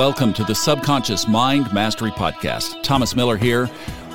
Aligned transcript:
Welcome 0.00 0.32
to 0.32 0.44
the 0.44 0.54
Subconscious 0.54 1.28
Mind 1.28 1.70
Mastery 1.74 2.10
Podcast. 2.10 2.82
Thomas 2.82 3.14
Miller 3.14 3.36
here. 3.36 3.68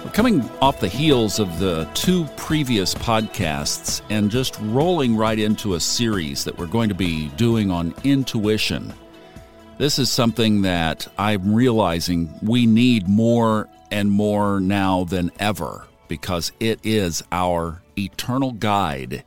We're 0.03 0.09
coming 0.09 0.41
off 0.59 0.79
the 0.79 0.87
heels 0.87 1.37
of 1.37 1.59
the 1.59 1.87
two 1.93 2.25
previous 2.37 2.95
podcasts 2.95 4.01
and 4.09 4.31
just 4.31 4.57
rolling 4.61 5.15
right 5.15 5.37
into 5.37 5.75
a 5.75 5.79
series 5.79 6.43
that 6.43 6.57
we're 6.57 6.65
going 6.65 6.89
to 6.89 6.95
be 6.95 7.27
doing 7.37 7.69
on 7.69 7.93
intuition. 8.03 8.95
This 9.77 9.99
is 9.99 10.09
something 10.09 10.63
that 10.63 11.07
I'm 11.19 11.53
realizing 11.53 12.33
we 12.41 12.65
need 12.65 13.07
more 13.07 13.69
and 13.91 14.09
more 14.09 14.59
now 14.59 15.03
than 15.03 15.31
ever 15.37 15.85
because 16.07 16.51
it 16.59 16.79
is 16.81 17.21
our 17.31 17.83
eternal 17.95 18.53
guide 18.53 19.23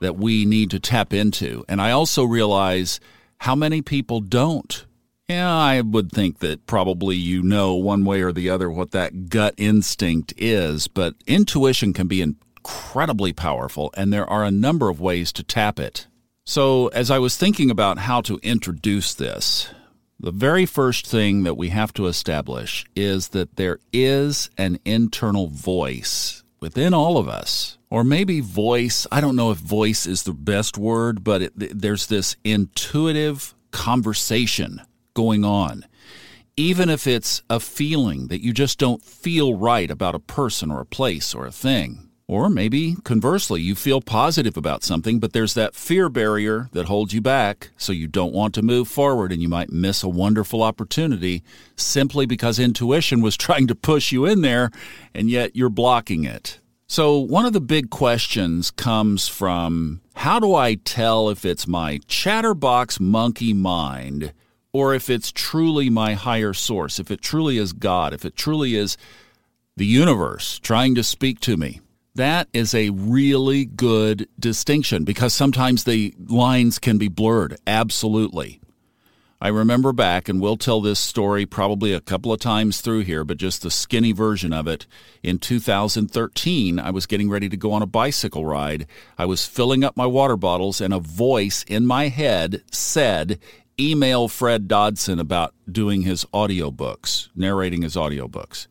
that 0.00 0.16
we 0.16 0.46
need 0.46 0.72
to 0.72 0.80
tap 0.80 1.12
into. 1.12 1.64
And 1.68 1.80
I 1.80 1.92
also 1.92 2.24
realize 2.24 2.98
how 3.38 3.54
many 3.54 3.82
people 3.82 4.20
don't 4.20 4.84
yeah, 5.32 5.56
I 5.56 5.80
would 5.80 6.12
think 6.12 6.40
that 6.40 6.66
probably 6.66 7.16
you 7.16 7.42
know 7.42 7.74
one 7.74 8.04
way 8.04 8.20
or 8.20 8.32
the 8.32 8.50
other 8.50 8.70
what 8.70 8.90
that 8.90 9.30
gut 9.30 9.54
instinct 9.56 10.34
is, 10.36 10.88
but 10.88 11.14
intuition 11.26 11.92
can 11.92 12.06
be 12.06 12.20
incredibly 12.20 13.32
powerful, 13.32 13.90
and 13.96 14.12
there 14.12 14.28
are 14.28 14.44
a 14.44 14.50
number 14.50 14.88
of 14.90 15.00
ways 15.00 15.32
to 15.32 15.42
tap 15.42 15.80
it. 15.80 16.06
So, 16.44 16.88
as 16.88 17.10
I 17.10 17.18
was 17.18 17.36
thinking 17.36 17.70
about 17.70 17.98
how 17.98 18.20
to 18.22 18.38
introduce 18.42 19.14
this, 19.14 19.70
the 20.20 20.32
very 20.32 20.66
first 20.66 21.06
thing 21.06 21.44
that 21.44 21.56
we 21.56 21.70
have 21.70 21.92
to 21.94 22.06
establish 22.06 22.84
is 22.94 23.28
that 23.28 23.56
there 23.56 23.78
is 23.92 24.50
an 24.58 24.78
internal 24.84 25.46
voice 25.46 26.42
within 26.60 26.92
all 26.92 27.16
of 27.16 27.28
us. 27.28 27.78
Or 27.90 28.04
maybe 28.04 28.40
voice, 28.40 29.06
I 29.10 29.20
don't 29.20 29.36
know 29.36 29.50
if 29.50 29.58
voice 29.58 30.06
is 30.06 30.22
the 30.22 30.32
best 30.32 30.78
word, 30.78 31.24
but 31.24 31.42
it, 31.42 31.52
there's 31.56 32.06
this 32.06 32.36
intuitive 32.44 33.54
conversation 33.70 34.80
going 35.14 35.44
on. 35.44 35.84
Even 36.56 36.88
if 36.90 37.06
it's 37.06 37.42
a 37.48 37.58
feeling 37.58 38.28
that 38.28 38.42
you 38.42 38.52
just 38.52 38.78
don't 38.78 39.02
feel 39.02 39.54
right 39.54 39.90
about 39.90 40.14
a 40.14 40.20
person 40.20 40.70
or 40.70 40.80
a 40.80 40.86
place 40.86 41.34
or 41.34 41.46
a 41.46 41.52
thing. 41.52 42.10
Or 42.28 42.48
maybe 42.48 42.94
conversely, 43.04 43.60
you 43.60 43.74
feel 43.74 44.00
positive 44.00 44.56
about 44.56 44.84
something, 44.84 45.18
but 45.18 45.32
there's 45.32 45.54
that 45.54 45.74
fear 45.74 46.08
barrier 46.08 46.68
that 46.72 46.86
holds 46.86 47.12
you 47.12 47.20
back, 47.20 47.70
so 47.76 47.92
you 47.92 48.06
don't 48.06 48.32
want 48.32 48.54
to 48.54 48.62
move 48.62 48.88
forward 48.88 49.32
and 49.32 49.42
you 49.42 49.48
might 49.48 49.70
miss 49.70 50.02
a 50.02 50.08
wonderful 50.08 50.62
opportunity 50.62 51.42
simply 51.76 52.24
because 52.24 52.58
intuition 52.58 53.20
was 53.20 53.36
trying 53.36 53.66
to 53.66 53.74
push 53.74 54.12
you 54.12 54.24
in 54.24 54.40
there 54.40 54.70
and 55.14 55.28
yet 55.28 55.56
you're 55.56 55.68
blocking 55.68 56.24
it. 56.24 56.58
So, 56.86 57.18
one 57.18 57.46
of 57.46 57.54
the 57.54 57.60
big 57.60 57.90
questions 57.90 58.70
comes 58.70 59.26
from 59.26 60.00
how 60.14 60.38
do 60.38 60.54
I 60.54 60.74
tell 60.74 61.28
if 61.30 61.44
it's 61.44 61.66
my 61.66 62.00
chatterbox 62.06 63.00
monkey 63.00 63.52
mind 63.52 64.32
or 64.72 64.94
if 64.94 65.10
it's 65.10 65.32
truly 65.32 65.90
my 65.90 66.14
higher 66.14 66.52
source, 66.52 66.98
if 66.98 67.10
it 67.10 67.20
truly 67.20 67.58
is 67.58 67.72
God, 67.72 68.14
if 68.14 68.24
it 68.24 68.36
truly 68.36 68.74
is 68.74 68.96
the 69.76 69.86
universe 69.86 70.58
trying 70.58 70.94
to 70.94 71.02
speak 71.02 71.40
to 71.40 71.56
me. 71.56 71.80
That 72.14 72.48
is 72.52 72.74
a 72.74 72.90
really 72.90 73.64
good 73.64 74.28
distinction 74.38 75.04
because 75.04 75.32
sometimes 75.32 75.84
the 75.84 76.14
lines 76.18 76.78
can 76.78 76.98
be 76.98 77.08
blurred. 77.08 77.56
Absolutely. 77.66 78.60
I 79.40 79.48
remember 79.48 79.92
back, 79.92 80.28
and 80.28 80.40
we'll 80.40 80.56
tell 80.56 80.80
this 80.80 81.00
story 81.00 81.46
probably 81.46 81.92
a 81.92 82.00
couple 82.00 82.32
of 82.32 82.38
times 82.38 82.80
through 82.80 83.00
here, 83.00 83.24
but 83.24 83.38
just 83.38 83.62
the 83.62 83.72
skinny 83.72 84.12
version 84.12 84.52
of 84.52 84.68
it. 84.68 84.86
In 85.20 85.38
2013, 85.38 86.78
I 86.78 86.90
was 86.90 87.06
getting 87.06 87.28
ready 87.28 87.48
to 87.48 87.56
go 87.56 87.72
on 87.72 87.82
a 87.82 87.86
bicycle 87.86 88.46
ride. 88.46 88.86
I 89.18 89.24
was 89.24 89.44
filling 89.44 89.82
up 89.82 89.96
my 89.96 90.06
water 90.06 90.36
bottles, 90.36 90.80
and 90.80 90.94
a 90.94 91.00
voice 91.00 91.64
in 91.66 91.86
my 91.86 92.06
head 92.06 92.62
said, 92.70 93.40
email 93.78 94.28
Fred 94.28 94.68
Dodson 94.68 95.18
about 95.18 95.54
doing 95.70 96.02
his 96.02 96.24
audiobooks, 96.26 97.28
narrating 97.34 97.82
his 97.82 97.96
audiobooks. 97.96 98.66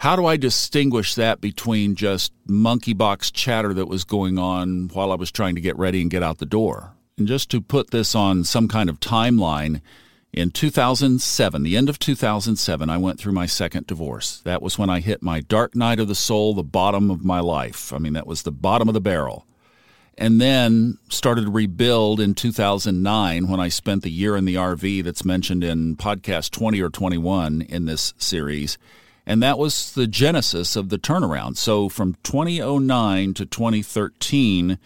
How 0.00 0.14
do 0.14 0.26
I 0.26 0.36
distinguish 0.36 1.14
that 1.14 1.40
between 1.40 1.94
just 1.94 2.32
monkey 2.46 2.92
box 2.92 3.30
chatter 3.30 3.72
that 3.72 3.88
was 3.88 4.04
going 4.04 4.38
on 4.38 4.88
while 4.92 5.10
I 5.10 5.14
was 5.14 5.32
trying 5.32 5.54
to 5.54 5.60
get 5.60 5.78
ready 5.78 6.02
and 6.02 6.10
get 6.10 6.22
out 6.22 6.38
the 6.38 6.46
door? 6.46 6.92
And 7.16 7.26
just 7.26 7.50
to 7.50 7.62
put 7.62 7.90
this 7.90 8.14
on 8.14 8.44
some 8.44 8.68
kind 8.68 8.90
of 8.90 9.00
timeline, 9.00 9.80
in 10.34 10.50
2007, 10.50 11.62
the 11.62 11.78
end 11.78 11.88
of 11.88 11.98
2007, 11.98 12.90
I 12.90 12.98
went 12.98 13.18
through 13.18 13.32
my 13.32 13.46
second 13.46 13.86
divorce. 13.86 14.42
That 14.44 14.60
was 14.60 14.78
when 14.78 14.90
I 14.90 15.00
hit 15.00 15.22
my 15.22 15.40
dark 15.40 15.74
night 15.74 15.98
of 15.98 16.08
the 16.08 16.14
soul, 16.14 16.52
the 16.52 16.62
bottom 16.62 17.10
of 17.10 17.24
my 17.24 17.40
life. 17.40 17.90
I 17.90 17.98
mean, 17.98 18.12
that 18.12 18.26
was 18.26 18.42
the 18.42 18.52
bottom 18.52 18.88
of 18.88 18.94
the 18.94 19.00
barrel 19.00 19.46
and 20.18 20.40
then 20.40 20.98
started 21.08 21.44
to 21.44 21.50
rebuild 21.50 22.20
in 22.20 22.34
2009 22.34 23.48
when 23.48 23.60
I 23.60 23.68
spent 23.68 24.02
the 24.02 24.10
year 24.10 24.36
in 24.36 24.46
the 24.46 24.54
RV 24.54 25.04
that's 25.04 25.24
mentioned 25.24 25.62
in 25.62 25.96
podcast 25.96 26.50
20 26.52 26.80
or 26.80 26.88
21 26.88 27.62
in 27.62 27.84
this 27.84 28.14
series. 28.16 28.78
And 29.26 29.42
that 29.42 29.58
was 29.58 29.92
the 29.92 30.06
genesis 30.06 30.76
of 30.76 30.88
the 30.88 30.98
turnaround. 30.98 31.56
So 31.56 31.88
from 31.88 32.16
2009 32.22 33.34
to 33.34 33.44
2013, 33.44 34.78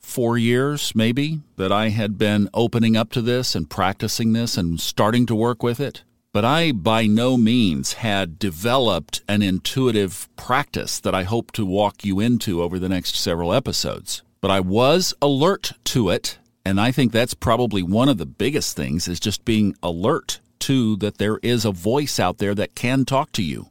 four 0.00 0.36
years 0.36 0.94
maybe 0.94 1.40
that 1.56 1.72
I 1.72 1.88
had 1.88 2.18
been 2.18 2.50
opening 2.52 2.94
up 2.94 3.10
to 3.12 3.22
this 3.22 3.54
and 3.54 3.70
practicing 3.70 4.34
this 4.34 4.58
and 4.58 4.78
starting 4.78 5.24
to 5.26 5.34
work 5.34 5.62
with 5.62 5.80
it. 5.80 6.02
But 6.32 6.44
I 6.44 6.72
by 6.72 7.06
no 7.06 7.38
means 7.38 7.94
had 7.94 8.38
developed 8.38 9.22
an 9.28 9.40
intuitive 9.40 10.28
practice 10.36 11.00
that 11.00 11.14
I 11.14 11.22
hope 11.22 11.52
to 11.52 11.64
walk 11.64 12.04
you 12.04 12.20
into 12.20 12.62
over 12.62 12.78
the 12.78 12.88
next 12.88 13.16
several 13.16 13.54
episodes 13.54 14.22
but 14.44 14.50
I 14.50 14.60
was 14.60 15.14
alert 15.22 15.72
to 15.84 16.10
it. 16.10 16.36
And 16.66 16.78
I 16.78 16.92
think 16.92 17.12
that's 17.12 17.32
probably 17.32 17.82
one 17.82 18.10
of 18.10 18.18
the 18.18 18.26
biggest 18.26 18.76
things 18.76 19.08
is 19.08 19.18
just 19.18 19.46
being 19.46 19.74
alert 19.82 20.40
to 20.58 20.96
that 20.96 21.16
there 21.16 21.38
is 21.42 21.64
a 21.64 21.72
voice 21.72 22.20
out 22.20 22.36
there 22.36 22.54
that 22.54 22.74
can 22.74 23.06
talk 23.06 23.32
to 23.32 23.42
you. 23.42 23.68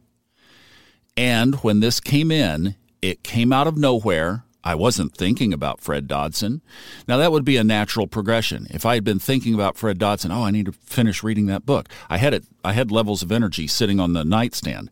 And 1.16 1.54
when 1.58 1.80
this 1.80 2.00
came 2.00 2.32
in, 2.32 2.74
it 3.04 3.22
came 3.22 3.54
out 3.54 3.68
of 3.68 3.78
nowhere. 3.78 4.46
I 4.64 4.74
wasn't 4.74 5.16
thinking 5.16 5.54
about 5.54 5.80
Fred 5.80 6.08
Dodson. 6.08 6.64
Now, 7.08 7.18
that 7.18 7.32
would 7.32 7.46
be 7.46 7.58
a 7.58 7.64
natural 7.64 8.08
progression. 8.08 8.66
If 8.72 8.84
I 8.84 8.96
had 8.96 9.04
been 9.04 9.20
thinking 9.20 9.54
about 9.54 9.78
Fred 9.78 10.00
Dodson, 10.00 10.32
oh, 10.32 10.42
I 10.42 10.50
need 10.50 10.66
to 10.66 10.72
finish 10.72 11.22
reading 11.22 11.46
that 11.46 11.68
book. 11.68 11.88
I 12.10 12.18
had 12.18 12.34
it, 12.34 12.46
I 12.66 12.74
had 12.74 12.90
levels 12.90 13.22
of 13.22 13.32
energy 13.32 13.68
sitting 13.68 14.00
on 14.00 14.14
the 14.14 14.24
nightstand. 14.24 14.90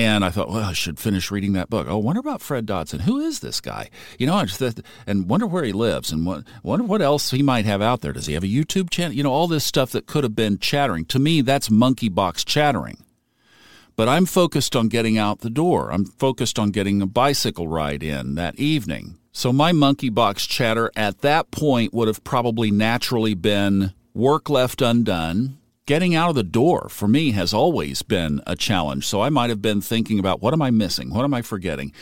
And 0.00 0.24
I 0.24 0.30
thought, 0.30 0.48
well, 0.48 0.64
I 0.64 0.72
should 0.72 0.98
finish 0.98 1.30
reading 1.30 1.52
that 1.52 1.68
book. 1.68 1.86
Oh, 1.86 1.98
wonder 1.98 2.20
about 2.20 2.40
Fred 2.40 2.64
Dodson. 2.64 3.00
Who 3.00 3.18
is 3.18 3.40
this 3.40 3.60
guy? 3.60 3.90
You 4.18 4.26
know, 4.26 4.42
and 5.06 5.28
wonder 5.28 5.46
where 5.46 5.62
he 5.62 5.72
lives, 5.72 6.10
and 6.10 6.24
what, 6.24 6.44
wonder 6.62 6.86
what 6.86 7.02
else 7.02 7.32
he 7.32 7.42
might 7.42 7.66
have 7.66 7.82
out 7.82 8.00
there. 8.00 8.14
Does 8.14 8.24
he 8.24 8.32
have 8.32 8.42
a 8.42 8.46
YouTube 8.46 8.88
channel? 8.88 9.14
You 9.14 9.22
know, 9.22 9.30
all 9.30 9.46
this 9.46 9.62
stuff 9.62 9.90
that 9.90 10.06
could 10.06 10.24
have 10.24 10.34
been 10.34 10.58
chattering. 10.58 11.04
To 11.04 11.18
me, 11.18 11.42
that's 11.42 11.70
monkey 11.70 12.08
box 12.08 12.44
chattering. 12.44 13.04
But 13.94 14.08
I'm 14.08 14.24
focused 14.24 14.74
on 14.74 14.88
getting 14.88 15.18
out 15.18 15.40
the 15.40 15.50
door. 15.50 15.92
I'm 15.92 16.06
focused 16.06 16.58
on 16.58 16.70
getting 16.70 17.02
a 17.02 17.06
bicycle 17.06 17.68
ride 17.68 18.02
in 18.02 18.36
that 18.36 18.58
evening. 18.58 19.18
So 19.32 19.52
my 19.52 19.72
monkey 19.72 20.08
box 20.08 20.46
chatter 20.46 20.90
at 20.96 21.20
that 21.20 21.50
point 21.50 21.92
would 21.92 22.08
have 22.08 22.24
probably 22.24 22.70
naturally 22.70 23.34
been 23.34 23.92
work 24.14 24.48
left 24.48 24.80
undone, 24.80 25.58
getting 25.86 26.14
out 26.14 26.30
of 26.30 26.34
the 26.34 26.42
door 26.42 26.88
for 26.88 27.08
me 27.08 27.32
has 27.32 27.52
always 27.52 28.02
been 28.02 28.40
a 28.46 28.56
challenge. 28.56 29.06
So 29.06 29.20
I 29.20 29.30
might 29.30 29.50
have 29.50 29.62
been 29.62 29.80
thinking 29.80 30.18
about 30.18 30.40
what 30.40 30.54
am 30.54 30.62
I 30.62 30.70
missing? 30.70 31.10
What 31.10 31.24
am 31.24 31.34
I 31.34 31.42
forgetting? 31.42 31.92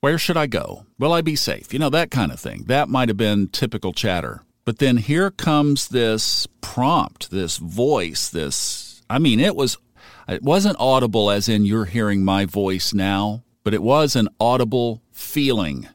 Where 0.00 0.18
should 0.18 0.36
I 0.36 0.46
go? 0.46 0.86
Will 0.98 1.12
I 1.12 1.22
be 1.22 1.36
safe? 1.36 1.72
You 1.72 1.78
know, 1.78 1.90
that 1.90 2.10
kind 2.10 2.30
of 2.30 2.38
thing. 2.38 2.64
That 2.64 2.88
might 2.88 3.08
have 3.08 3.16
been 3.16 3.48
typical 3.48 3.92
chatter. 3.92 4.42
But 4.64 4.78
then 4.78 4.96
here 4.96 5.30
comes 5.30 5.88
this 5.88 6.46
prompt, 6.60 7.30
this 7.30 7.58
voice, 7.58 8.28
this 8.28 9.02
I 9.08 9.18
mean, 9.18 9.40
it 9.40 9.56
was 9.56 9.78
it 10.28 10.42
wasn't 10.42 10.80
audible 10.80 11.30
as 11.30 11.48
in 11.48 11.64
you're 11.64 11.84
hearing 11.84 12.24
my 12.24 12.46
voice 12.46 12.94
now, 12.94 13.44
but 13.62 13.74
it 13.74 13.82
was 13.82 14.16
an 14.16 14.28
audible 14.40 15.02
feeling. 15.12 15.88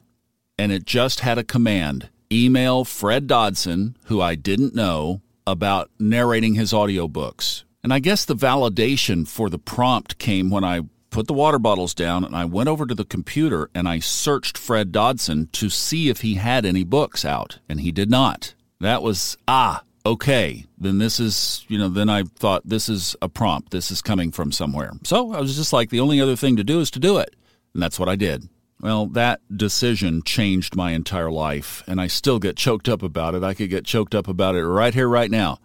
And 0.58 0.70
it 0.70 0.84
just 0.84 1.20
had 1.20 1.38
a 1.38 1.44
command. 1.44 2.10
Email 2.32 2.84
Fred 2.84 3.26
Dodson, 3.26 3.96
who 4.04 4.20
I 4.20 4.34
didn't 4.36 4.74
know, 4.74 5.20
about 5.46 5.90
narrating 5.98 6.54
his 6.54 6.72
audiobooks. 6.72 7.64
And 7.82 7.92
I 7.92 7.98
guess 7.98 8.24
the 8.24 8.36
validation 8.36 9.26
for 9.26 9.48
the 9.48 9.58
prompt 9.58 10.18
came 10.18 10.50
when 10.50 10.64
I 10.64 10.82
put 11.10 11.26
the 11.26 11.32
water 11.32 11.58
bottles 11.58 11.94
down 11.94 12.24
and 12.24 12.36
I 12.36 12.44
went 12.44 12.68
over 12.68 12.86
to 12.86 12.94
the 12.94 13.04
computer 13.04 13.68
and 13.74 13.88
I 13.88 13.98
searched 13.98 14.56
Fred 14.56 14.92
Dodson 14.92 15.48
to 15.52 15.68
see 15.68 16.08
if 16.08 16.20
he 16.20 16.34
had 16.34 16.64
any 16.64 16.84
books 16.84 17.24
out, 17.24 17.58
and 17.68 17.80
he 17.80 17.90
did 17.90 18.10
not. 18.10 18.54
That 18.80 19.02
was, 19.02 19.36
ah, 19.48 19.82
okay, 20.06 20.66
then 20.78 20.98
this 20.98 21.20
is, 21.20 21.64
you 21.68 21.78
know, 21.78 21.88
then 21.88 22.08
I 22.08 22.22
thought 22.22 22.62
this 22.64 22.88
is 22.88 23.16
a 23.20 23.28
prompt. 23.28 23.70
This 23.70 23.90
is 23.90 24.00
coming 24.00 24.30
from 24.30 24.52
somewhere. 24.52 24.92
So 25.04 25.32
I 25.32 25.40
was 25.40 25.56
just 25.56 25.72
like, 25.72 25.90
the 25.90 26.00
only 26.00 26.20
other 26.20 26.36
thing 26.36 26.56
to 26.56 26.64
do 26.64 26.80
is 26.80 26.90
to 26.92 26.98
do 26.98 27.18
it. 27.18 27.34
And 27.74 27.82
that's 27.82 27.98
what 27.98 28.08
I 28.08 28.16
did. 28.16 28.48
Well, 28.80 29.06
that 29.08 29.40
decision 29.54 30.22
changed 30.22 30.74
my 30.74 30.92
entire 30.92 31.30
life, 31.30 31.82
and 31.86 32.00
I 32.00 32.06
still 32.06 32.38
get 32.38 32.56
choked 32.56 32.88
up 32.88 33.02
about 33.02 33.34
it. 33.34 33.42
I 33.42 33.52
could 33.52 33.68
get 33.68 33.84
choked 33.84 34.14
up 34.14 34.26
about 34.26 34.54
it 34.54 34.66
right 34.66 34.94
here, 34.94 35.08
right 35.08 35.30
now. 35.30 35.58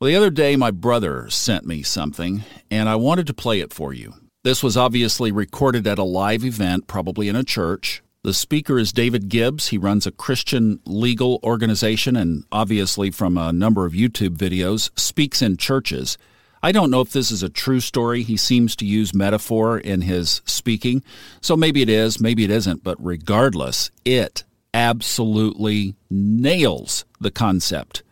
Well, 0.00 0.08
the 0.08 0.16
other 0.16 0.30
day, 0.30 0.56
my 0.56 0.72
brother 0.72 1.30
sent 1.30 1.64
me 1.64 1.82
something, 1.82 2.42
and 2.70 2.88
I 2.88 2.96
wanted 2.96 3.28
to 3.28 3.34
play 3.34 3.60
it 3.60 3.72
for 3.72 3.92
you. 3.92 4.14
This 4.42 4.62
was 4.62 4.76
obviously 4.76 5.30
recorded 5.30 5.86
at 5.86 5.98
a 5.98 6.04
live 6.04 6.44
event, 6.44 6.88
probably 6.88 7.28
in 7.28 7.36
a 7.36 7.44
church. 7.44 8.02
The 8.24 8.34
speaker 8.34 8.78
is 8.78 8.92
David 8.92 9.28
Gibbs. 9.28 9.68
He 9.68 9.78
runs 9.78 10.06
a 10.06 10.10
Christian 10.10 10.80
legal 10.84 11.38
organization 11.44 12.16
and 12.16 12.44
obviously, 12.50 13.10
from 13.10 13.38
a 13.38 13.52
number 13.52 13.86
of 13.86 13.92
YouTube 13.92 14.36
videos, 14.36 14.90
speaks 14.98 15.40
in 15.40 15.56
churches. 15.56 16.18
I 16.64 16.72
don't 16.72 16.90
know 16.90 17.02
if 17.02 17.12
this 17.12 17.30
is 17.30 17.42
a 17.42 17.50
true 17.50 17.80
story. 17.80 18.22
He 18.22 18.38
seems 18.38 18.74
to 18.76 18.86
use 18.86 19.12
metaphor 19.12 19.76
in 19.76 20.00
his 20.00 20.40
speaking. 20.46 21.02
So 21.42 21.58
maybe 21.58 21.82
it 21.82 21.90
is, 21.90 22.18
maybe 22.18 22.42
it 22.42 22.50
isn't. 22.50 22.82
But 22.82 22.96
regardless, 22.98 23.90
it 24.06 24.44
absolutely 24.72 25.94
nails 26.08 27.04
the 27.20 27.30
concept. 27.30 28.02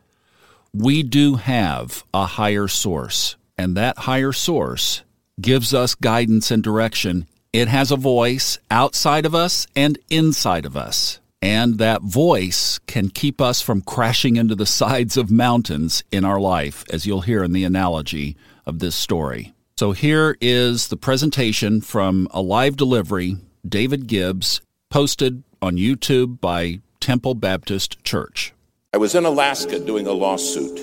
We 0.75 1.03
do 1.03 1.37
have 1.37 2.05
a 2.13 2.27
higher 2.27 2.69
source, 2.69 3.37
and 3.57 3.75
that 3.79 4.01
higher 4.01 4.33
source 4.33 5.03
gives 5.41 5.73
us 5.73 5.95
guidance 5.95 6.51
and 6.51 6.63
direction. 6.63 7.27
It 7.55 7.69
has 7.69 7.91
a 7.91 7.97
voice 7.97 8.59
outside 8.71 9.25
of 9.25 9.35
us 9.35 9.67
and 9.75 9.99
inside 10.11 10.67
of 10.67 10.77
us. 10.77 11.21
And 11.43 11.79
that 11.79 12.03
voice 12.03 12.79
can 12.87 13.09
keep 13.09 13.41
us 13.41 13.61
from 13.61 13.83
crashing 13.83 14.37
into 14.37 14.55
the 14.55 14.65
sides 14.65 15.17
of 15.17 15.29
mountains 15.29 16.05
in 16.13 16.25
our 16.25 16.39
life, 16.39 16.85
as 16.91 17.05
you'll 17.05 17.23
hear 17.23 17.43
in 17.43 17.53
the 17.53 17.65
analogy 17.65 18.37
of 18.65 18.79
this 18.79 18.95
story. 18.95 19.53
So 19.77 19.91
here 19.91 20.37
is 20.41 20.87
the 20.87 20.97
presentation 20.97 21.81
from 21.81 22.29
a 22.31 22.41
live 22.41 22.77
delivery, 22.77 23.39
David 23.69 24.07
Gibbs, 24.07 24.61
posted 24.89 25.43
on 25.61 25.77
YouTube 25.77 26.41
by 26.41 26.79
Temple 27.01 27.35
Baptist 27.35 28.05
Church. 28.05 28.55
I 28.95 28.99
was 28.99 29.17
in 29.17 29.25
Alaska 29.25 29.81
doing 29.81 30.07
a 30.07 30.13
lawsuit. 30.13 30.79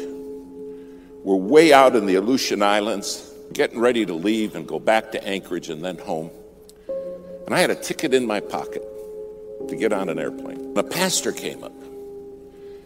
We're 1.23 1.35
way 1.35 1.71
out 1.71 1.95
in 1.95 2.05
the 2.05 2.15
Aleutian 2.15 2.61
Islands, 2.61 3.31
getting 3.53 3.79
ready 3.79 4.05
to 4.05 4.13
leave 4.13 4.55
and 4.55 4.67
go 4.67 4.79
back 4.79 5.13
to 5.13 5.25
Anchorage 5.25 5.69
and 5.69 5.85
then 5.85 5.99
home. 5.99 6.31
And 7.45 7.55
I 7.55 7.59
had 7.59 7.69
a 7.69 7.75
ticket 7.75 8.13
in 8.13 8.27
my 8.27 8.41
pocket 8.41 8.83
to 9.67 9.75
get 9.75 9.93
on 9.93 10.09
an 10.09 10.19
airplane. 10.19 10.73
A 10.77 10.83
pastor 10.83 11.31
came 11.31 11.63
up 11.63 11.73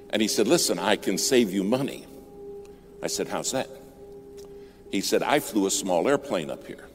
and 0.10 0.22
he 0.22 0.28
said, 0.28 0.48
Listen, 0.48 0.80
I 0.80 0.96
can 0.96 1.18
save 1.18 1.52
you 1.52 1.64
money. 1.64 2.06
I 3.02 3.08
said, 3.08 3.28
How's 3.28 3.52
that? 3.52 3.70
He 4.92 5.02
said, 5.02 5.24
I 5.24 5.40
flew 5.40 5.66
a 5.66 5.72
small 5.72 6.08
airplane 6.08 6.50
up 6.50 6.68
here. 6.68 6.86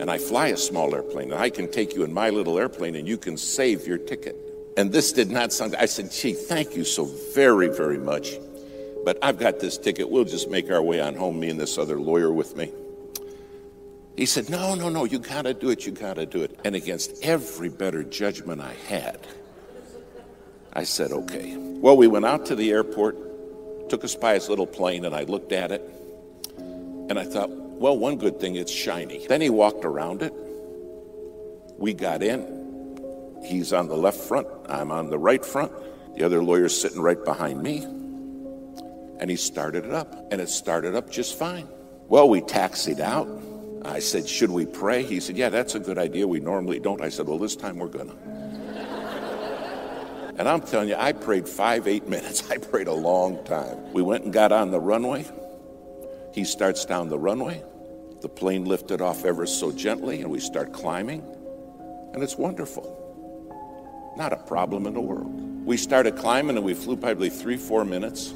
And 0.00 0.10
I 0.10 0.18
fly 0.18 0.48
a 0.48 0.56
small 0.56 0.94
airplane, 0.94 1.30
and 1.30 1.40
I 1.40 1.48
can 1.48 1.70
take 1.70 1.94
you 1.94 2.02
in 2.02 2.12
my 2.12 2.30
little 2.30 2.58
airplane 2.58 2.96
and 2.96 3.06
you 3.06 3.16
can 3.16 3.36
save 3.36 3.86
your 3.86 3.98
ticket. 3.98 4.34
And 4.76 4.90
this 4.90 5.12
did 5.12 5.30
not 5.30 5.52
sound, 5.52 5.76
I 5.76 5.86
said, 5.86 6.10
gee, 6.10 6.32
thank 6.32 6.74
you 6.74 6.84
so 6.84 7.04
very, 7.34 7.68
very 7.68 7.98
much. 7.98 8.32
But 9.04 9.18
I've 9.22 9.38
got 9.38 9.60
this 9.60 9.78
ticket. 9.78 10.10
We'll 10.10 10.24
just 10.24 10.50
make 10.50 10.70
our 10.70 10.82
way 10.82 11.00
on 11.00 11.14
home, 11.14 11.38
me 11.38 11.50
and 11.50 11.60
this 11.60 11.78
other 11.78 12.00
lawyer 12.00 12.32
with 12.32 12.56
me. 12.56 12.72
He 14.16 14.26
said, 14.26 14.50
No, 14.50 14.74
no, 14.74 14.88
no, 14.88 15.04
you 15.04 15.18
got 15.18 15.42
to 15.42 15.54
do 15.54 15.70
it, 15.70 15.86
you 15.86 15.92
got 15.92 16.14
to 16.14 16.26
do 16.26 16.42
it. 16.42 16.58
And 16.64 16.74
against 16.74 17.22
every 17.22 17.68
better 17.68 18.02
judgment 18.02 18.60
I 18.60 18.74
had, 18.88 19.18
I 20.72 20.84
said, 20.84 21.12
Okay. 21.12 21.56
Well, 21.56 21.96
we 21.96 22.06
went 22.06 22.24
out 22.24 22.46
to 22.46 22.54
the 22.54 22.70
airport, 22.70 23.88
took 23.88 24.04
us 24.04 24.14
by 24.14 24.34
his 24.34 24.48
little 24.48 24.66
plane, 24.66 25.04
and 25.04 25.14
I 25.14 25.22
looked 25.24 25.52
at 25.52 25.72
it, 25.72 25.82
and 26.58 27.18
I 27.18 27.24
thought, 27.24 27.50
Well, 27.50 27.96
one 27.96 28.16
good 28.16 28.38
thing, 28.38 28.56
it's 28.56 28.72
shiny. 28.72 29.26
Then 29.26 29.40
he 29.40 29.50
walked 29.50 29.84
around 29.84 30.22
it. 30.22 30.32
We 31.78 31.94
got 31.94 32.22
in. 32.22 33.40
He's 33.44 33.72
on 33.72 33.88
the 33.88 33.96
left 33.96 34.20
front, 34.20 34.46
I'm 34.68 34.92
on 34.92 35.10
the 35.10 35.18
right 35.18 35.44
front. 35.44 35.72
The 36.16 36.24
other 36.24 36.42
lawyer's 36.44 36.78
sitting 36.78 37.00
right 37.00 37.22
behind 37.24 37.62
me. 37.62 37.82
And 39.18 39.30
he 39.30 39.36
started 39.36 39.86
it 39.86 39.92
up, 39.92 40.30
and 40.30 40.40
it 40.40 40.48
started 40.48 40.94
up 40.94 41.10
just 41.10 41.38
fine. 41.38 41.66
Well, 42.08 42.28
we 42.28 42.40
taxied 42.42 43.00
out. 43.00 43.26
I 43.84 43.98
said, 43.98 44.28
Should 44.28 44.50
we 44.50 44.66
pray? 44.66 45.02
He 45.02 45.20
said, 45.20 45.36
Yeah, 45.36 45.48
that's 45.48 45.74
a 45.74 45.80
good 45.80 45.98
idea. 45.98 46.26
We 46.26 46.40
normally 46.40 46.80
don't. 46.80 47.00
I 47.00 47.08
said, 47.08 47.26
Well, 47.26 47.38
this 47.38 47.56
time 47.56 47.78
we're 47.78 47.88
going 47.88 48.08
to. 48.08 48.16
and 50.38 50.48
I'm 50.48 50.60
telling 50.60 50.88
you, 50.88 50.96
I 50.96 51.12
prayed 51.12 51.48
five, 51.48 51.88
eight 51.88 52.08
minutes. 52.08 52.50
I 52.50 52.58
prayed 52.58 52.86
a 52.86 52.92
long 52.92 53.42
time. 53.44 53.92
We 53.92 54.02
went 54.02 54.24
and 54.24 54.32
got 54.32 54.52
on 54.52 54.70
the 54.70 54.80
runway. 54.80 55.26
He 56.32 56.44
starts 56.44 56.84
down 56.84 57.08
the 57.08 57.18
runway. 57.18 57.62
The 58.20 58.28
plane 58.28 58.64
lifted 58.64 59.00
off 59.00 59.24
ever 59.24 59.46
so 59.46 59.72
gently, 59.72 60.22
and 60.22 60.30
we 60.30 60.38
start 60.38 60.72
climbing. 60.72 61.22
And 62.14 62.22
it's 62.22 62.36
wonderful. 62.36 63.00
Not 64.16 64.32
a 64.32 64.36
problem 64.36 64.86
in 64.86 64.94
the 64.94 65.00
world. 65.00 65.66
We 65.66 65.76
started 65.76 66.16
climbing, 66.16 66.56
and 66.56 66.64
we 66.64 66.74
flew 66.74 66.96
probably 66.96 67.30
three, 67.30 67.56
four 67.56 67.84
minutes. 67.84 68.30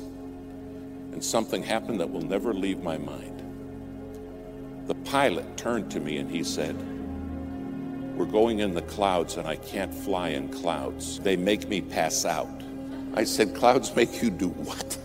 And 1.13 1.25
something 1.25 1.63
happened 1.63 2.01
that 2.01 2.11
will 2.11 2.23
never 2.23 2.53
leave 2.53 2.83
my 2.83 2.99
mind. 2.99 3.36
The 4.87 4.95
pilot 4.95 5.57
turned 5.57 5.91
to 5.93 6.01
me 6.01 6.19
and 6.19 6.31
he 6.31 6.45
said, 6.45 6.77
We're 8.17 8.25
going 8.25 8.61
in 8.61 8.75
the 8.75 8.83
clouds 8.83 9.37
and 9.37 9.47
I 9.47 9.57
can't 9.57 9.93
fly 9.93 10.29
in 10.29 10.49
clouds. 10.49 11.19
They 11.21 11.37
make 11.37 11.69
me 11.69 11.81
pass 11.81 12.25
out. 12.25 12.63
I 13.15 13.25
said, 13.25 13.55
Clouds 13.57 13.95
make 13.97 14.23
you 14.23 14.31
do 14.31 14.49
what? 14.49 14.99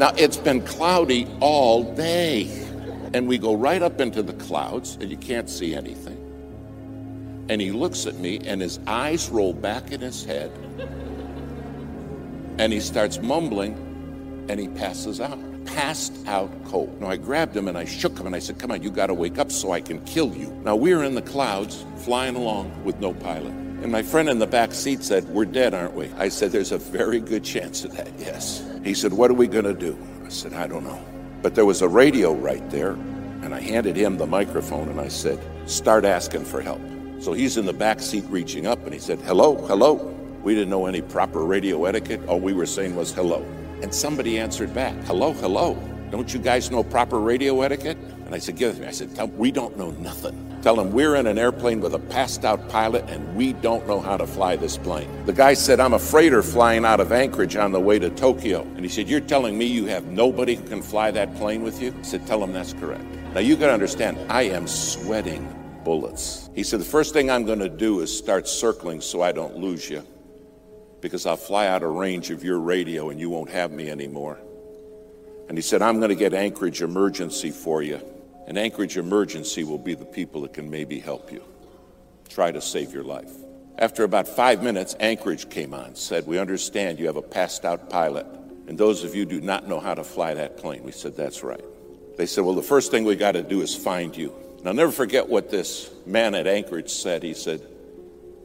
now, 0.00 0.12
it's 0.16 0.36
been 0.36 0.60
cloudy 0.62 1.28
all 1.38 1.84
day. 1.94 2.66
And 3.14 3.28
we 3.28 3.38
go 3.38 3.54
right 3.54 3.82
up 3.82 4.00
into 4.00 4.22
the 4.22 4.32
clouds 4.34 4.96
and 5.00 5.08
you 5.08 5.16
can't 5.16 5.48
see 5.48 5.74
anything. 5.74 6.16
And 7.48 7.60
he 7.60 7.70
looks 7.70 8.06
at 8.06 8.16
me 8.16 8.40
and 8.44 8.60
his 8.60 8.80
eyes 8.86 9.28
roll 9.28 9.52
back 9.52 9.92
in 9.92 10.00
his 10.00 10.24
head. 10.24 10.50
And 12.58 12.72
he 12.72 12.80
starts 12.80 13.20
mumbling 13.20 13.89
and 14.50 14.58
he 14.58 14.68
passes 14.68 15.20
out 15.20 15.38
passed 15.64 16.12
out 16.26 16.50
cold. 16.64 17.00
Now 17.00 17.08
I 17.08 17.16
grabbed 17.16 17.56
him 17.56 17.68
and 17.68 17.78
I 17.78 17.84
shook 17.84 18.18
him 18.18 18.26
and 18.26 18.34
I 18.34 18.40
said, 18.40 18.58
Come 18.58 18.72
on, 18.72 18.82
you 18.82 18.90
got 18.90 19.06
to 19.06 19.14
wake 19.14 19.38
up 19.38 19.52
so 19.52 19.70
I 19.72 19.80
can 19.80 20.04
kill 20.04 20.34
you. 20.34 20.50
Now 20.64 20.74
we're 20.74 21.04
in 21.04 21.14
the 21.14 21.22
clouds 21.22 21.84
flying 21.98 22.34
along 22.34 22.82
with 22.82 22.98
no 22.98 23.12
pilot. 23.14 23.52
And 23.82 23.92
my 23.92 24.02
friend 24.02 24.28
in 24.28 24.38
the 24.38 24.46
back 24.46 24.72
seat 24.72 25.04
said, 25.04 25.28
We're 25.28 25.44
dead, 25.44 25.72
aren't 25.72 25.94
we? 25.94 26.10
I 26.16 26.28
said, 26.28 26.50
There's 26.50 26.72
a 26.72 26.78
very 26.78 27.20
good 27.20 27.44
chance 27.44 27.84
of 27.84 27.96
that, 27.96 28.10
yes. 28.18 28.66
He 28.82 28.94
said, 28.94 29.12
What 29.12 29.30
are 29.30 29.34
we 29.34 29.46
to 29.48 29.72
do? 29.72 29.98
I 30.24 30.28
said, 30.28 30.54
I 30.54 30.66
don't 30.66 30.84
know. 30.84 31.02
But 31.42 31.54
there 31.54 31.64
was 31.64 31.82
a 31.82 31.88
radio 31.88 32.34
right 32.34 32.68
there, 32.70 32.92
and 33.42 33.54
I 33.54 33.60
handed 33.60 33.96
him 33.96 34.18
the 34.18 34.26
microphone 34.26 34.88
and 34.88 35.00
I 35.00 35.08
said, 35.08 35.38
Start 35.66 36.04
asking 36.04 36.44
for 36.44 36.60
help. 36.60 36.80
So 37.20 37.32
he's 37.32 37.56
in 37.56 37.66
the 37.66 37.72
back 37.72 38.00
seat 38.00 38.24
reaching 38.28 38.66
up 38.66 38.82
and 38.84 38.92
he 38.92 39.00
said, 39.00 39.20
Hello, 39.20 39.54
hello. 39.66 39.94
We 40.42 40.54
didn't 40.54 40.70
know 40.70 40.86
any 40.86 41.02
proper 41.02 41.44
radio 41.44 41.84
etiquette. 41.84 42.26
All 42.26 42.40
we 42.40 42.54
were 42.54 42.66
saying 42.66 42.96
was 42.96 43.12
hello. 43.12 43.46
And 43.82 43.94
somebody 43.94 44.38
answered 44.38 44.74
back, 44.74 44.94
Hello, 45.04 45.32
hello. 45.32 45.74
Don't 46.10 46.34
you 46.34 46.40
guys 46.40 46.70
know 46.70 46.82
proper 46.82 47.20
radio 47.20 47.62
etiquette? 47.62 47.96
And 48.26 48.34
I 48.34 48.38
said, 48.38 48.56
Give 48.56 48.70
it 48.70 48.74
to 48.74 48.80
me. 48.82 48.86
I 48.86 48.90
said, 48.90 49.14
Tell 49.14 49.28
We 49.28 49.50
don't 49.50 49.76
know 49.76 49.90
nothing. 49.92 50.46
Tell 50.62 50.76
them 50.76 50.92
we're 50.92 51.16
in 51.16 51.26
an 51.26 51.38
airplane 51.38 51.80
with 51.80 51.94
a 51.94 51.98
passed 51.98 52.44
out 52.44 52.68
pilot 52.68 53.08
and 53.08 53.34
we 53.34 53.54
don't 53.54 53.86
know 53.86 53.98
how 53.98 54.18
to 54.18 54.26
fly 54.26 54.56
this 54.56 54.76
plane. 54.76 55.08
The 55.24 55.32
guy 55.32 55.54
said, 55.54 55.80
I'm 55.80 55.94
a 55.94 55.98
freighter 55.98 56.42
flying 56.42 56.84
out 56.84 57.00
of 57.00 57.12
Anchorage 57.12 57.56
on 57.56 57.72
the 57.72 57.80
way 57.80 57.98
to 57.98 58.10
Tokyo. 58.10 58.62
And 58.62 58.80
he 58.80 58.88
said, 58.88 59.08
You're 59.08 59.20
telling 59.20 59.56
me 59.56 59.64
you 59.64 59.86
have 59.86 60.06
nobody 60.06 60.56
who 60.56 60.64
can 60.64 60.82
fly 60.82 61.10
that 61.12 61.34
plane 61.36 61.62
with 61.62 61.80
you? 61.80 61.94
I 61.98 62.02
said, 62.02 62.26
Tell 62.26 62.44
him 62.44 62.52
that's 62.52 62.74
correct. 62.74 63.04
Now 63.32 63.40
you 63.40 63.56
gotta 63.56 63.72
understand, 63.72 64.18
I 64.30 64.42
am 64.42 64.66
sweating 64.66 65.48
bullets. 65.84 66.50
He 66.54 66.62
said, 66.62 66.80
The 66.80 66.84
first 66.84 67.14
thing 67.14 67.30
I'm 67.30 67.46
gonna 67.46 67.68
do 67.68 68.00
is 68.00 68.16
start 68.16 68.46
circling 68.46 69.00
so 69.00 69.22
I 69.22 69.32
don't 69.32 69.56
lose 69.56 69.88
you 69.88 70.04
because 71.00 71.26
I'll 71.26 71.36
fly 71.36 71.66
out 71.66 71.82
of 71.82 71.94
range 71.94 72.30
of 72.30 72.44
your 72.44 72.58
radio 72.58 73.10
and 73.10 73.18
you 73.18 73.30
won't 73.30 73.50
have 73.50 73.70
me 73.70 73.90
anymore. 73.90 74.38
And 75.48 75.58
he 75.58 75.62
said, 75.62 75.82
I'm 75.82 75.98
going 75.98 76.10
to 76.10 76.14
get 76.14 76.32
Anchorage 76.32 76.82
Emergency 76.82 77.50
for 77.50 77.82
you. 77.82 78.00
And 78.46 78.58
Anchorage 78.58 78.96
Emergency 78.96 79.64
will 79.64 79.78
be 79.78 79.94
the 79.94 80.04
people 80.04 80.42
that 80.42 80.54
can 80.54 80.70
maybe 80.70 81.00
help 81.00 81.32
you. 81.32 81.42
Try 82.28 82.52
to 82.52 82.60
save 82.60 82.92
your 82.92 83.04
life. 83.04 83.30
After 83.78 84.04
about 84.04 84.28
five 84.28 84.62
minutes, 84.62 84.94
Anchorage 85.00 85.48
came 85.48 85.72
on, 85.72 85.94
said, 85.94 86.26
We 86.26 86.38
understand 86.38 86.98
you 86.98 87.06
have 87.06 87.16
a 87.16 87.22
passed 87.22 87.64
out 87.64 87.88
pilot, 87.88 88.26
and 88.68 88.76
those 88.76 89.04
of 89.04 89.14
you 89.14 89.24
do 89.24 89.40
not 89.40 89.66
know 89.66 89.80
how 89.80 89.94
to 89.94 90.04
fly 90.04 90.34
that 90.34 90.58
plane. 90.58 90.82
We 90.82 90.92
said, 90.92 91.16
That's 91.16 91.42
right. 91.42 91.64
They 92.16 92.26
said, 92.26 92.44
Well, 92.44 92.54
the 92.54 92.62
first 92.62 92.90
thing 92.90 93.04
we 93.04 93.16
got 93.16 93.32
to 93.32 93.42
do 93.42 93.62
is 93.62 93.74
find 93.74 94.16
you. 94.16 94.34
And 94.58 94.68
I'll 94.68 94.74
never 94.74 94.92
forget 94.92 95.28
what 95.28 95.50
this 95.50 95.90
man 96.04 96.34
at 96.34 96.46
Anchorage 96.46 96.90
said. 96.90 97.22
He 97.22 97.34
said, 97.34 97.66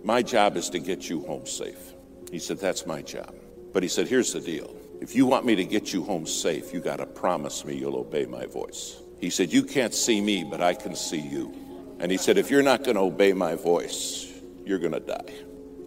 My 0.04 0.22
job 0.22 0.56
is 0.56 0.70
to 0.70 0.80
get 0.80 1.10
you 1.10 1.22
home 1.26 1.46
safe. 1.46 1.95
He 2.32 2.40
said, 2.40 2.58
That's 2.60 2.86
my 2.86 3.02
job. 3.02 3.36
But 3.74 3.84
he 3.84 3.90
said, 3.90 4.08
Here's 4.08 4.34
the 4.34 4.42
deal. 4.42 4.76
If 5.02 5.16
you 5.16 5.26
want 5.26 5.46
me 5.46 5.56
to 5.56 5.66
get 5.66 5.94
you 5.94 6.04
home 6.04 6.26
safe, 6.26 6.74
you 6.74 6.80
got 6.80 6.98
to 6.98 7.06
promise 7.06 7.66
me 7.66 7.76
you'll 7.76 7.98
obey 7.98 8.26
my 8.26 8.46
voice. 8.46 9.02
He 9.20 9.30
said, 9.30 9.52
You 9.52 9.64
can't 9.64 9.94
see 9.94 10.22
me, 10.22 10.44
but 10.44 10.62
I 10.62 10.74
can 10.74 10.96
see 10.96 11.20
you. 11.20 11.54
And 12.00 12.12
he 12.12 12.18
said, 12.18 12.38
If 12.38 12.50
you're 12.50 12.64
not 12.64 12.84
going 12.84 12.96
to 12.96 13.02
obey 13.02 13.34
my 13.34 13.56
voice, 13.56 14.32
you're 14.66 14.80
going 14.80 14.94
to 14.94 15.00
die. 15.00 15.34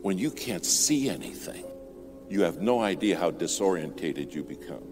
When 0.02 0.18
you 0.18 0.30
can't 0.30 0.64
see 0.64 1.08
anything, 1.08 1.64
you 2.28 2.42
have 2.42 2.60
no 2.60 2.80
idea 2.80 3.18
how 3.18 3.30
disorientated 3.30 4.32
you 4.34 4.44
become. 4.44 4.82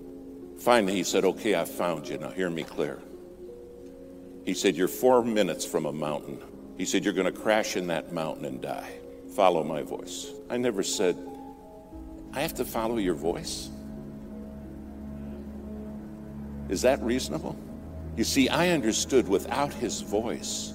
Finally, 0.59 0.95
he 0.95 1.05
said, 1.05 1.25
Okay, 1.25 1.55
I 1.55 1.65
found 1.65 2.09
you. 2.09 2.19
Now 2.19 2.31
hear 2.31 2.51
me 2.51 2.65
clear. 2.65 2.99
He 4.45 4.55
said, 4.55 4.77
You're 4.77 4.89
four 4.89 5.23
minutes 5.23 5.65
from 5.65 5.87
a 5.87 5.93
mountain. 5.93 6.41
He 6.79 6.85
said, 6.85 7.05
You're 7.05 7.15
going 7.15 7.33
to 7.33 7.41
crash 7.41 7.77
in 7.77 7.89
that 7.89 8.13
mountain 8.13 8.45
and 8.45 8.61
die. 8.61 8.91
Follow 9.35 9.63
my 9.65 9.83
voice. 9.83 10.33
I 10.49 10.57
never 10.57 10.83
said, 10.83 11.17
I 12.37 12.41
have 12.41 12.55
to 12.55 12.67
follow 12.67 12.99
your 12.99 13.15
voice. 13.15 13.71
Is 16.69 16.83
that 16.83 17.03
reasonable? 17.03 17.59
You 18.15 18.25
see, 18.25 18.51
I 18.51 18.71
understood 18.71 19.27
without 19.27 19.73
his 19.73 20.03
voice, 20.03 20.75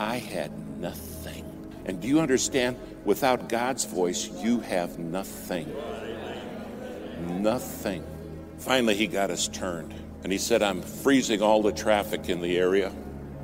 I 0.00 0.16
had 0.16 0.50
nothing. 0.80 1.44
And 1.84 2.00
do 2.00 2.08
you 2.08 2.18
understand? 2.18 2.76
Without 3.04 3.48
God's 3.48 3.84
voice, 3.84 4.28
you 4.42 4.58
have 4.60 4.98
nothing. 4.98 5.72
Nothing. 7.20 8.04
Finally, 8.58 8.96
he 8.96 9.06
got 9.06 9.30
us 9.30 9.46
turned 9.46 9.94
And 10.24 10.32
he 10.32 10.38
said, 10.38 10.60
I'm 10.60 10.82
freezing 10.82 11.40
all 11.40 11.62
the 11.62 11.72
traffic 11.72 12.28
in 12.28 12.40
the 12.40 12.58
area. 12.58 12.92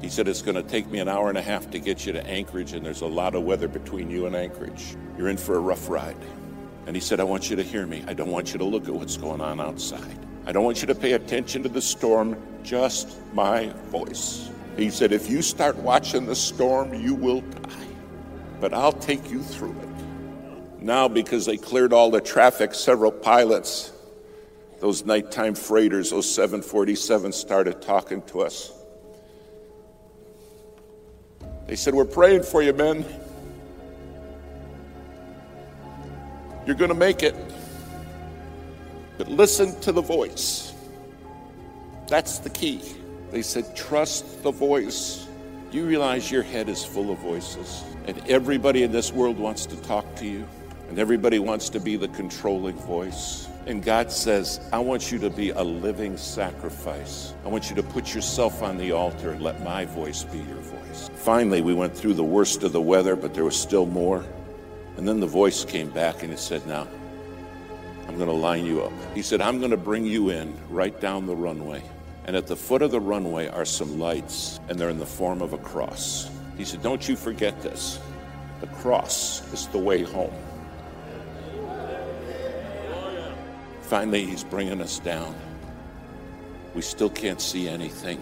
He 0.01 0.09
said, 0.09 0.27
It's 0.27 0.43
going 0.43 0.57
to 0.57 0.65
take 0.65 0.89
me 0.89 0.99
an 0.99 1.09
hour 1.09 1.29
and 1.29 1.39
a 1.39 1.43
half 1.43 1.71
to 1.71 1.79
get 1.79 2.07
you 2.07 2.13
to 2.13 2.27
Anchorage, 2.27 2.73
and 2.73 2.85
there's 2.85 3.03
a 3.03 3.07
lot 3.07 3.37
of 3.37 3.45
weather 3.45 3.69
between 3.69 4.11
you 4.11 4.27
and 4.27 4.35
Anchorage. 4.35 4.97
You're 5.17 5.29
in 5.29 5.37
for 5.37 5.55
a 5.55 5.61
rough 5.61 5.89
ride. 5.89 6.17
And 6.87 6.97
he 6.97 7.01
said, 7.01 7.21
I 7.21 7.25
want 7.25 7.49
you 7.49 7.57
to 7.57 7.63
hear 7.63 7.87
me. 7.87 8.05
I 8.07 8.13
don't 8.13 8.31
want 8.31 8.53
you 8.53 8.59
to 8.59 8.65
look 8.65 8.89
at 8.89 8.95
what's 8.95 9.17
going 9.17 9.41
on 9.41 9.61
outside. 9.61 10.19
I 10.47 10.53
don't 10.53 10.65
want 10.65 10.81
you 10.81 10.87
to 10.89 10.95
pay 10.95 11.13
attention 11.13 11.63
to 11.63 11.69
the 11.69 11.81
storm, 11.81 12.37
just 12.65 13.19
my 13.33 13.73
voice. 13.87 14.51
He 14.77 14.91
said, 14.91 15.13
If 15.13 15.31
you 15.31 15.43
start 15.43 15.77
watching 15.77 16.27
the 16.27 16.35
storm, 16.35 16.95
you 16.95 17.15
will 17.15 17.41
die. 17.43 17.87
But 18.61 18.75
I'll 18.75 18.93
take 18.93 19.31
you 19.31 19.43
through 19.43 19.77
it. 19.81 20.83
Now, 20.83 21.07
because 21.07 21.47
they 21.47 21.57
cleared 21.57 21.93
all 21.93 22.11
the 22.11 22.21
traffic, 22.21 22.75
several 22.75 23.13
pilots, 23.13 23.93
those 24.81 25.05
nighttime 25.05 25.55
freighters, 25.55 26.11
those 26.11 26.27
747s, 26.27 27.35
started 27.35 27.81
talking 27.81 28.21
to 28.23 28.41
us. 28.41 28.73
They 31.67 31.77
said, 31.77 31.95
We're 31.95 32.05
praying 32.05 32.43
for 32.43 32.63
you, 32.63 32.73
men. 32.73 33.05
You're 36.67 36.77
going 36.77 36.91
to 36.91 36.95
make 36.95 37.23
it. 37.23 37.35
But 39.19 39.29
listen 39.29 39.79
to 39.81 39.93
the 39.93 40.03
voice. 40.03 40.75
That's 42.09 42.39
the 42.39 42.51
key. 42.51 42.83
They 43.31 43.43
said, 43.43 43.75
Trust 43.75 44.43
the 44.43 44.51
voice. 44.51 45.27
You 45.71 45.87
realize 45.87 46.31
your 46.31 46.43
head 46.43 46.69
is 46.69 46.85
full 46.85 47.11
of 47.11 47.19
voices? 47.19 47.83
And 48.07 48.21
everybody 48.29 48.83
in 48.83 48.93
this 48.93 49.13
world 49.13 49.39
wants 49.39 49.65
to 49.67 49.77
talk 49.83 50.15
to 50.17 50.27
you, 50.27 50.47
and 50.89 50.99
everybody 50.99 51.39
wants 51.39 51.71
to 51.71 51.81
be 51.81 51.97
the 51.97 52.09
controlling 52.09 52.77
voice. 52.77 53.49
And 53.67 53.83
God 53.83 54.11
says, 54.11 54.61
I 54.73 54.81
want 54.81 55.13
you 55.13 55.19
to 55.21 55.31
be 55.31 55.51
a 55.51 55.63
living 55.63 56.17
sacrifice. 56.17 57.33
I 57.45 57.49
want 57.49 57.71
you 57.71 57.77
to 57.77 57.83
put 57.83 58.13
yourself 58.13 58.63
on 58.63 58.77
the 58.77 58.93
altar 58.93 59.31
and 59.31 59.41
let 59.41 59.63
my 59.63 59.85
voice 59.85 60.25
be 60.25 60.39
your 60.39 60.57
voice. 60.57 61.09
Finally, 61.15 61.63
we 61.63 61.73
went 61.73 61.97
through 61.97 62.15
the 62.15 62.25
worst 62.25 62.65
of 62.65 62.73
the 62.73 62.81
weather, 62.81 63.17
but 63.17 63.35
there 63.35 63.45
was 63.45 63.57
still 63.57 63.87
more. 63.87 64.25
And 64.97 65.09
then 65.09 65.21
the 65.21 65.27
voice 65.27 65.65
came 65.65 65.91
back 65.91 66.23
and 66.23 66.33
it 66.33 66.39
said, 66.39 66.67
Now, 66.67 66.87
I'm 68.09 68.17
going 68.17 68.29
to 68.29 68.35
line 68.35 68.67
you 68.67 68.83
up. 68.83 68.93
He 69.15 69.23
said, 69.23 69.41
I'm 69.41 69.59
going 69.59 69.71
to 69.71 69.77
bring 69.77 70.05
you 70.05 70.31
in 70.31 70.55
right 70.69 70.99
down 71.01 71.27
the 71.27 71.37
runway. 71.37 71.83
And 72.25 72.37
at 72.37 72.47
the 72.47 72.57
foot 72.57 72.83
of 72.83 72.91
the 72.91 73.01
runway 73.01 73.49
are 73.49 73.65
some 73.65 73.99
lights, 73.99 74.61
and 74.69 74.79
they're 74.79 74.91
in 74.91 74.99
the 74.99 75.07
form 75.07 75.43
of 75.43 75.55
a 75.55 75.59
cross. 75.59 76.31
He 76.57 76.65
said, 76.65 76.83
Don't 76.83 77.09
you 77.09 77.17
forget 77.17 77.61
this. 77.63 77.99
The 78.61 78.67
cross 78.69 79.43
is 79.53 79.67
the 79.69 79.79
way 79.79 80.03
home. 80.03 80.33
Finally, 83.83 84.25
he's 84.25 84.45
bringing 84.45 84.81
us 84.81 84.99
down. 85.01 85.35
We 86.75 86.83
still 86.83 87.11
can't 87.11 87.41
see 87.41 87.69
anything. 87.69 88.21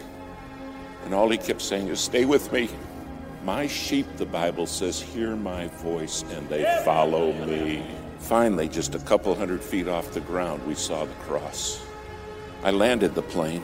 And 1.04 1.14
all 1.14 1.28
he 1.28 1.38
kept 1.38 1.62
saying 1.62 1.88
is, 1.88 2.00
Stay 2.00 2.24
with 2.24 2.52
me. 2.52 2.68
My 3.42 3.66
sheep, 3.66 4.06
the 4.16 4.26
Bible 4.26 4.66
says, 4.66 5.00
hear 5.00 5.34
my 5.34 5.68
voice 5.68 6.22
and 6.30 6.46
they 6.50 6.62
follow 6.84 7.32
me. 7.46 7.82
Finally, 8.18 8.68
just 8.68 8.94
a 8.94 8.98
couple 8.98 9.34
hundred 9.34 9.62
feet 9.62 9.88
off 9.88 10.12
the 10.12 10.20
ground, 10.20 10.64
we 10.66 10.74
saw 10.74 11.06
the 11.06 11.14
cross. 11.14 11.82
I 12.62 12.70
landed 12.70 13.14
the 13.14 13.22
plane. 13.22 13.62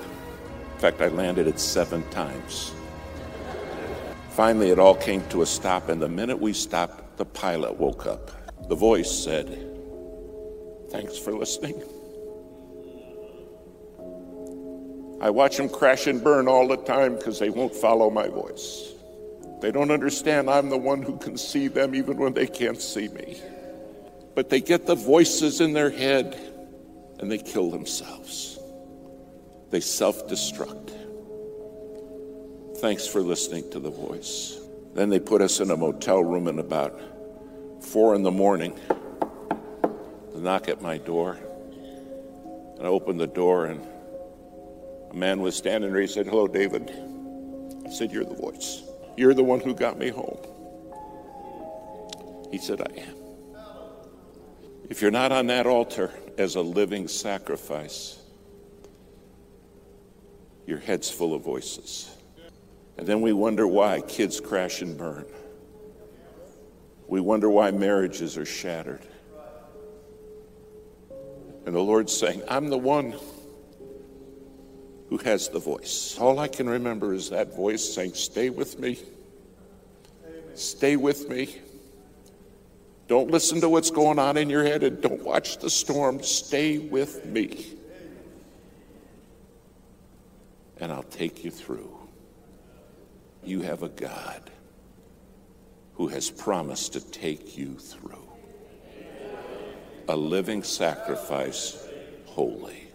In 0.72 0.78
fact, 0.78 1.02
I 1.02 1.08
landed 1.08 1.46
it 1.46 1.60
seven 1.60 2.02
times. 2.08 2.72
Finally, 4.30 4.70
it 4.70 4.78
all 4.78 4.94
came 4.94 5.26
to 5.28 5.42
a 5.42 5.46
stop, 5.46 5.90
and 5.90 6.00
the 6.00 6.08
minute 6.08 6.38
we 6.38 6.54
stopped, 6.54 7.18
the 7.18 7.24
pilot 7.24 7.78
woke 7.78 8.06
up. 8.06 8.30
The 8.68 8.74
voice 8.74 9.10
said, 9.10 9.48
Thanks 10.90 11.18
for 11.18 11.32
listening. 11.32 11.82
I 15.20 15.30
watch 15.30 15.56
them 15.56 15.68
crash 15.68 16.06
and 16.06 16.22
burn 16.22 16.48
all 16.48 16.68
the 16.68 16.76
time 16.76 17.16
because 17.16 17.38
they 17.38 17.50
won't 17.50 17.74
follow 17.74 18.10
my 18.10 18.28
voice. 18.28 18.95
They 19.60 19.72
don't 19.72 19.90
understand 19.90 20.50
I'm 20.50 20.68
the 20.68 20.76
one 20.76 21.02
who 21.02 21.16
can 21.16 21.36
see 21.38 21.68
them 21.68 21.94
even 21.94 22.18
when 22.18 22.34
they 22.34 22.46
can't 22.46 22.80
see 22.80 23.08
me. 23.08 23.40
But 24.34 24.50
they 24.50 24.60
get 24.60 24.86
the 24.86 24.94
voices 24.94 25.60
in 25.60 25.72
their 25.72 25.90
head 25.90 26.38
and 27.18 27.30
they 27.30 27.38
kill 27.38 27.70
themselves. 27.70 28.58
They 29.70 29.80
self 29.80 30.28
destruct. 30.28 30.92
Thanks 32.78 33.06
for 33.06 33.22
listening 33.22 33.70
to 33.70 33.80
the 33.80 33.90
voice. 33.90 34.58
Then 34.94 35.08
they 35.08 35.18
put 35.18 35.40
us 35.40 35.60
in 35.60 35.70
a 35.70 35.76
motel 35.76 36.22
room 36.22 36.48
in 36.48 36.58
about 36.58 37.00
four 37.80 38.14
in 38.14 38.22
the 38.22 38.30
morning. 38.30 38.78
The 40.34 40.40
knock 40.40 40.68
at 40.68 40.82
my 40.82 40.98
door. 40.98 41.38
And 42.76 42.86
I 42.86 42.88
opened 42.88 43.18
the 43.18 43.26
door 43.26 43.66
and 43.66 43.80
a 45.10 45.14
man 45.14 45.40
was 45.40 45.56
standing 45.56 45.92
there. 45.92 46.02
He 46.02 46.06
said, 46.06 46.26
Hello, 46.26 46.46
David. 46.46 46.90
I 47.86 47.90
said, 47.90 48.12
You're 48.12 48.24
the 48.24 48.34
voice. 48.34 48.85
You're 49.16 49.34
the 49.34 49.44
one 49.44 49.60
who 49.60 49.74
got 49.74 49.98
me 49.98 50.08
home. 50.10 50.38
He 52.50 52.58
said, 52.58 52.80
I 52.80 53.00
am. 53.00 53.16
If 54.88 55.02
you're 55.02 55.10
not 55.10 55.32
on 55.32 55.46
that 55.48 55.66
altar 55.66 56.12
as 56.38 56.54
a 56.54 56.60
living 56.60 57.08
sacrifice, 57.08 58.20
your 60.66 60.78
head's 60.78 61.10
full 61.10 61.34
of 61.34 61.42
voices. 61.42 62.10
And 62.98 63.06
then 63.06 63.20
we 63.20 63.32
wonder 63.32 63.66
why 63.66 64.00
kids 64.02 64.40
crash 64.40 64.82
and 64.82 64.96
burn. 64.96 65.26
We 67.08 67.20
wonder 67.20 67.50
why 67.50 67.70
marriages 67.70 68.36
are 68.36 68.44
shattered. 68.44 69.02
And 71.66 71.74
the 71.74 71.80
Lord's 71.80 72.16
saying, 72.16 72.42
I'm 72.48 72.68
the 72.68 72.78
one 72.78 73.14
who 75.08 75.18
has 75.18 75.48
the 75.48 75.58
voice. 75.58 76.16
All 76.18 76.38
I 76.38 76.48
can 76.48 76.68
remember 76.68 77.14
is 77.14 77.30
that 77.30 77.54
voice 77.54 77.94
saying, 77.94 78.14
Stay 78.14 78.50
with 78.50 78.78
me. 78.78 78.98
Stay 80.54 80.96
with 80.96 81.28
me. 81.28 81.54
Don't 83.08 83.30
listen 83.30 83.60
to 83.60 83.68
what's 83.68 83.90
going 83.90 84.18
on 84.18 84.36
in 84.36 84.50
your 84.50 84.64
head 84.64 84.82
and 84.82 85.00
don't 85.00 85.22
watch 85.22 85.58
the 85.58 85.70
storm. 85.70 86.22
Stay 86.22 86.78
with 86.78 87.24
me. 87.24 87.66
And 90.78 90.90
I'll 90.90 91.04
take 91.04 91.44
you 91.44 91.50
through. 91.50 91.92
You 93.44 93.62
have 93.62 93.82
a 93.82 93.88
God 93.88 94.50
who 95.94 96.08
has 96.08 96.30
promised 96.30 96.94
to 96.94 97.00
take 97.00 97.56
you 97.56 97.76
through. 97.76 98.28
A 100.08 100.16
living 100.16 100.62
sacrifice, 100.62 101.88
holy. 102.26 102.85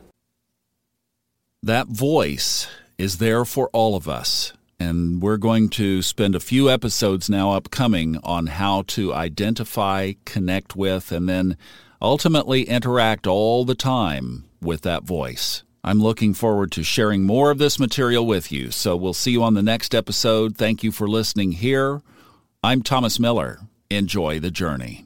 That 1.63 1.89
voice 1.89 2.67
is 2.97 3.19
there 3.19 3.45
for 3.45 3.69
all 3.71 3.95
of 3.95 4.09
us. 4.09 4.53
And 4.79 5.21
we're 5.21 5.37
going 5.37 5.69
to 5.69 6.01
spend 6.01 6.33
a 6.33 6.39
few 6.39 6.71
episodes 6.71 7.29
now 7.29 7.51
upcoming 7.51 8.17
on 8.23 8.47
how 8.47 8.81
to 8.87 9.13
identify, 9.13 10.13
connect 10.25 10.75
with, 10.75 11.11
and 11.11 11.29
then 11.29 11.57
ultimately 12.01 12.63
interact 12.63 13.27
all 13.27 13.63
the 13.63 13.75
time 13.75 14.45
with 14.59 14.81
that 14.81 15.03
voice. 15.03 15.61
I'm 15.83 15.99
looking 15.99 16.33
forward 16.33 16.71
to 16.71 16.83
sharing 16.83 17.23
more 17.23 17.51
of 17.51 17.59
this 17.59 17.77
material 17.77 18.25
with 18.25 18.51
you. 18.51 18.71
So 18.71 18.95
we'll 18.95 19.13
see 19.13 19.31
you 19.31 19.43
on 19.43 19.53
the 19.53 19.61
next 19.61 19.93
episode. 19.93 20.57
Thank 20.57 20.81
you 20.81 20.91
for 20.91 21.07
listening 21.07 21.51
here. 21.51 22.01
I'm 22.63 22.81
Thomas 22.81 23.19
Miller. 23.19 23.59
Enjoy 23.91 24.39
the 24.39 24.49
journey. 24.49 25.05